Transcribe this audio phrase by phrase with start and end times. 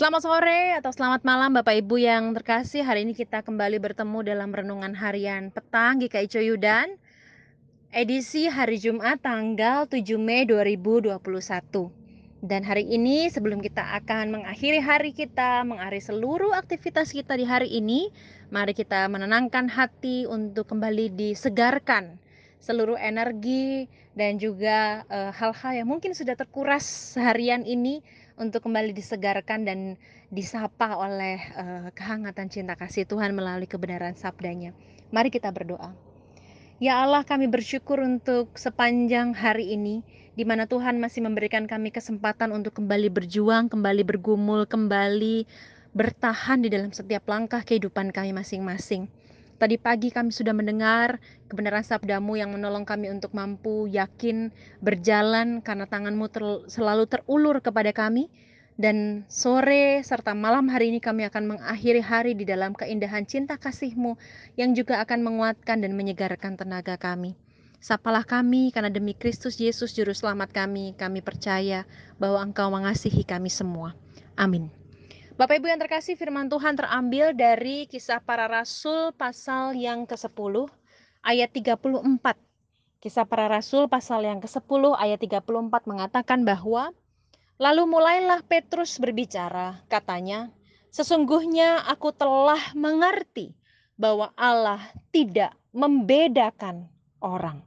[0.00, 2.80] Selamat sore atau selamat malam Bapak Ibu yang terkasih.
[2.80, 6.96] Hari ini kita kembali bertemu dalam renungan harian petang GKI Coyudan.
[7.92, 11.20] Edisi hari Jumat tanggal 7 Mei 2021.
[12.40, 17.68] Dan hari ini sebelum kita akan mengakhiri hari kita, mengakhiri seluruh aktivitas kita di hari
[17.68, 18.08] ini,
[18.48, 22.16] mari kita menenangkan hati untuk kembali disegarkan
[22.60, 26.84] seluruh energi dan juga eh, hal-hal yang mungkin sudah terkuras
[27.16, 28.04] seharian ini
[28.40, 30.00] untuk kembali disegarkan dan
[30.32, 34.72] disapa oleh uh, kehangatan cinta kasih Tuhan melalui kebenaran sabdanya.
[35.12, 35.92] Mari kita berdoa.
[36.80, 40.00] Ya Allah kami bersyukur untuk sepanjang hari ini
[40.32, 45.44] di mana Tuhan masih memberikan kami kesempatan untuk kembali berjuang, kembali bergumul, kembali
[45.92, 49.12] bertahan di dalam setiap langkah kehidupan kami masing-masing.
[49.60, 51.20] Tadi pagi kami sudah mendengar
[51.52, 54.48] kebenaran sabdamu yang menolong kami untuk mampu yakin
[54.80, 58.32] berjalan karena tanganmu ter, selalu terulur kepada kami.
[58.80, 64.16] Dan sore serta malam hari ini kami akan mengakhiri hari di dalam keindahan cinta kasihmu
[64.56, 67.36] yang juga akan menguatkan dan menyegarkan tenaga kami.
[67.84, 71.84] Sapalah kami karena demi Kristus Yesus Juru Selamat kami, kami percaya
[72.16, 73.92] bahwa Engkau mengasihi kami semua.
[74.40, 74.79] Amin.
[75.40, 80.68] Bapak Ibu yang terkasih, firman Tuhan terambil dari kisah para rasul pasal yang ke-10
[81.24, 81.80] ayat 34.
[83.00, 86.92] Kisah para rasul pasal yang ke-10 ayat 34 mengatakan bahwa
[87.56, 90.52] lalu mulailah Petrus berbicara, katanya,
[90.92, 93.56] sesungguhnya aku telah mengerti
[93.96, 96.84] bahwa Allah tidak membedakan
[97.24, 97.64] orang.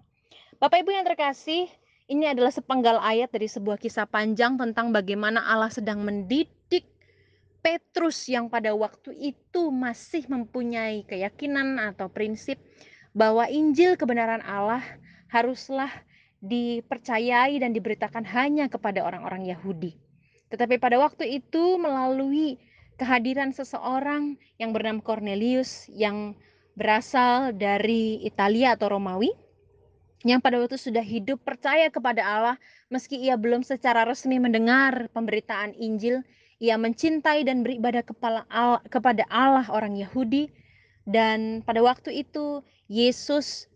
[0.62, 1.74] Bapak Ibu yang terkasih,
[2.06, 6.54] ini adalah sepenggal ayat dari sebuah kisah panjang tentang bagaimana Allah sedang mendidik
[7.64, 12.60] Petrus yang pada waktu itu masih mempunyai keyakinan atau prinsip
[13.16, 14.84] bahwa Injil kebenaran Allah
[15.32, 15.90] haruslah
[16.44, 19.96] dipercayai dan diberitakan hanya kepada orang-orang Yahudi.
[20.52, 22.60] Tetapi pada waktu itu melalui
[23.00, 26.36] kehadiran seseorang yang bernama Cornelius yang
[26.76, 29.32] berasal dari Italia atau Romawi
[30.24, 35.76] yang pada waktu sudah hidup percaya kepada Allah meski ia belum secara resmi mendengar pemberitaan
[35.78, 36.24] Injil
[36.64, 38.08] ia mencintai dan beribadah
[38.88, 40.48] kepada Allah orang Yahudi.
[41.04, 43.68] Dan pada waktu itu Yesus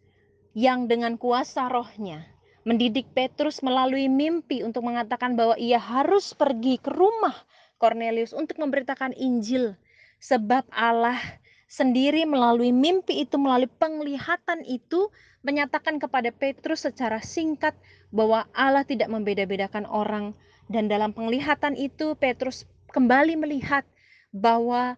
[0.55, 2.23] yang dengan kuasa rohnya
[2.67, 7.35] mendidik Petrus melalui mimpi untuk mengatakan bahwa ia harus pergi ke rumah
[7.79, 9.75] Cornelius untuk memberitakan Injil.
[10.19, 11.15] Sebab Allah
[11.71, 15.07] sendiri melalui mimpi itu melalui penglihatan itu
[15.47, 17.71] menyatakan kepada Petrus secara singkat
[18.11, 20.35] bahwa Allah tidak membeda-bedakan orang.
[20.67, 22.67] Dan dalam penglihatan itu Petrus
[22.97, 23.85] kembali melihat
[24.33, 24.97] bahwa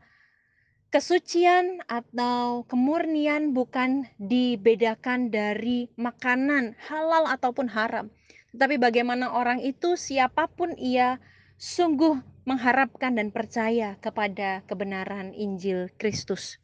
[0.87, 8.07] kesucian atau kemurnian bukan dibedakan dari makanan halal ataupun haram.
[8.55, 11.19] Tetapi bagaimana orang itu siapa pun ia
[11.59, 16.55] sungguh mengharapkan dan percaya kepada kebenaran Injil Kristus.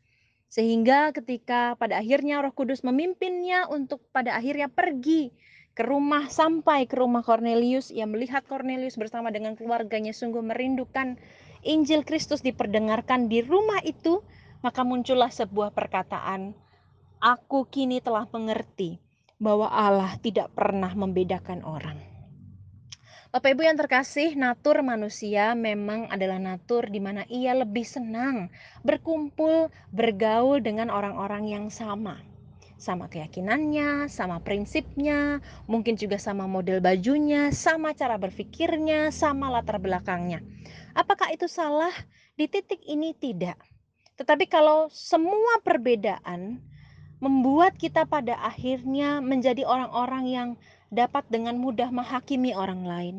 [0.47, 5.35] Sehingga ketika pada akhirnya Roh Kudus memimpinnya untuk pada akhirnya pergi
[5.75, 7.91] ke rumah sampai ke rumah Cornelius.
[7.91, 11.19] Ia melihat Cornelius bersama dengan keluarganya sungguh merindukan
[11.67, 14.23] Injil Kristus diperdengarkan di rumah itu
[14.63, 16.55] maka muncullah sebuah perkataan
[17.19, 19.01] aku kini telah mengerti
[19.41, 21.99] bahwa Allah tidak pernah membedakan orang.
[23.35, 28.47] Bapak Ibu yang terkasih, natur manusia memang adalah natur di mana ia lebih senang
[28.87, 32.15] berkumpul, bergaul dengan orang-orang yang sama
[32.75, 40.43] sama keyakinannya, sama prinsipnya, mungkin juga sama model bajunya, sama cara berpikirnya, sama latar belakangnya.
[40.95, 41.91] Apakah itu salah?
[42.35, 43.55] Di titik ini tidak.
[44.15, 46.59] Tetapi kalau semua perbedaan
[47.19, 50.49] membuat kita pada akhirnya menjadi orang-orang yang
[50.94, 53.16] dapat dengan mudah menghakimi orang lain,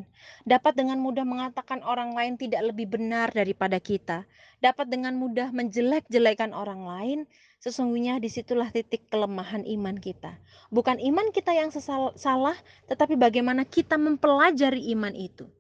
[0.46, 4.22] dapat dengan mudah mengatakan orang lain tidak lebih benar daripada kita,
[4.62, 7.18] dapat dengan mudah menjelek-jelekan orang lain,
[7.58, 10.38] sesungguhnya di situlah titik kelemahan iman kita.
[10.70, 11.74] Bukan iman kita yang
[12.14, 12.56] salah,
[12.86, 15.50] tetapi bagaimana kita mempelajari iman itu.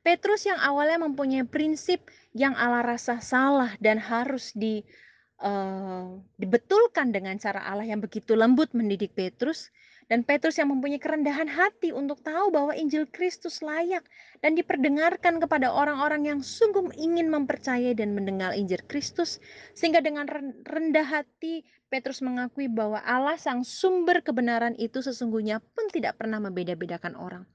[0.00, 2.00] Petrus yang awalnya mempunyai prinsip
[2.32, 4.80] yang ala rasa salah dan harus di,
[5.44, 9.68] uh, dibetulkan dengan cara Allah yang begitu lembut mendidik Petrus,
[10.10, 14.02] dan Petrus yang mempunyai kerendahan hati untuk tahu bahwa Injil Kristus layak
[14.42, 19.38] dan diperdengarkan kepada orang-orang yang sungguh ingin mempercayai dan mendengar Injil Kristus.
[19.78, 20.26] Sehingga dengan
[20.66, 27.14] rendah hati Petrus mengakui bahwa Allah sang sumber kebenaran itu sesungguhnya pun tidak pernah membeda-bedakan
[27.14, 27.46] orang.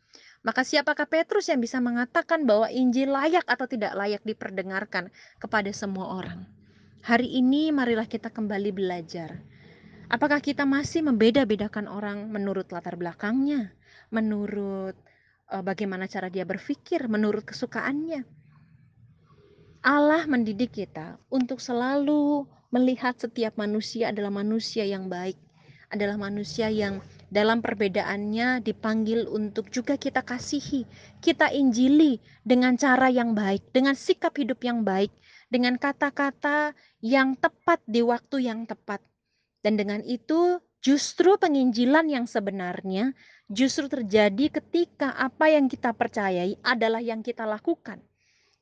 [0.47, 5.11] Maka siapakah Petrus yang bisa mengatakan bahwa Injil layak atau tidak layak diperdengarkan
[5.43, 6.47] kepada semua orang?
[7.03, 9.43] Hari ini marilah kita kembali belajar
[10.05, 13.73] Apakah kita masih membeda-bedakan orang menurut latar belakangnya,
[14.13, 14.93] menurut
[15.49, 18.21] uh, bagaimana cara dia berpikir, menurut kesukaannya?
[19.85, 25.37] Allah mendidik kita untuk selalu melihat setiap manusia adalah manusia yang baik,
[25.93, 30.85] adalah manusia yang dalam perbedaannya dipanggil untuk juga kita kasihi,
[31.21, 35.13] kita injili dengan cara yang baik, dengan sikap hidup yang baik,
[35.49, 39.01] dengan kata-kata yang tepat di waktu yang tepat.
[39.65, 43.17] Dan dengan itu justru penginjilan yang sebenarnya
[43.49, 47.97] justru terjadi ketika apa yang kita percayai adalah yang kita lakukan.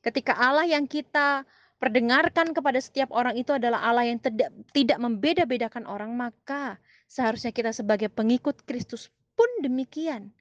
[0.00, 1.44] Ketika Allah yang kita
[1.76, 7.76] perdengarkan kepada setiap orang itu adalah Allah yang tidak tidak membeda-bedakan orang, maka seharusnya kita
[7.76, 10.32] sebagai pengikut Kristus pun demikian.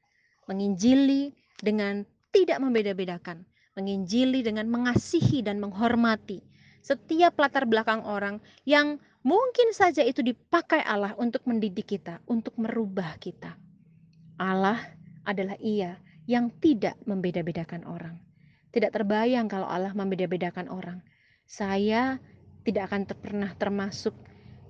[0.48, 3.44] Menginjili dengan tidak membeda-bedakan,
[3.75, 6.39] menginjili dengan mengasihi dan menghormati
[6.84, 13.16] setiap latar belakang orang yang mungkin saja itu dipakai Allah untuk mendidik kita, untuk merubah
[13.24, 13.56] kita.
[14.36, 14.84] Allah
[15.24, 15.96] adalah Ia
[16.28, 18.20] yang tidak membeda-bedakan orang.
[18.76, 21.00] Tidak terbayang kalau Allah membeda-bedakan orang.
[21.48, 22.20] Saya
[22.68, 24.16] tidak akan ter pernah termasuk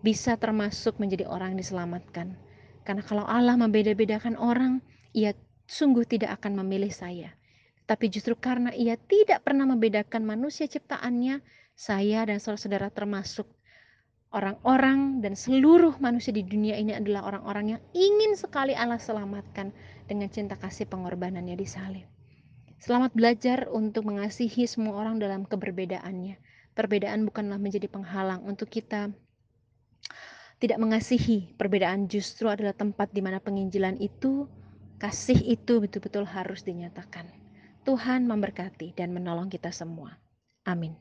[0.04, 2.36] bisa termasuk menjadi orang yang diselamatkan.
[2.84, 4.84] Karena kalau Allah membeda-bedakan orang,
[5.16, 5.32] ia
[5.66, 7.32] sungguh tidak akan memilih saya.
[7.88, 11.40] Tapi justru karena ia tidak pernah membedakan manusia ciptaannya,
[11.74, 13.50] saya dan saudara-saudara termasuk
[14.34, 19.70] orang-orang dan seluruh manusia di dunia ini adalah orang-orang yang ingin sekali Allah selamatkan
[20.10, 22.06] dengan cinta kasih pengorbanannya di salib.
[22.82, 26.36] Selamat belajar untuk mengasihi semua orang dalam keberbedaannya.
[26.74, 29.14] Perbedaan bukanlah menjadi penghalang untuk kita
[30.60, 31.54] tidak mengasihi.
[31.56, 34.50] Perbedaan justru adalah tempat di mana penginjilan itu,
[35.00, 37.30] kasih itu betul-betul harus dinyatakan.
[37.88, 40.20] Tuhan memberkati dan menolong kita semua.
[40.68, 40.96] Amin.